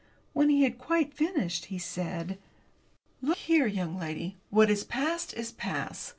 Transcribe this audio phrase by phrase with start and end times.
[0.33, 2.39] When he had quite finished, he said:
[3.21, 5.69] "Look here, young lady, what is past is past.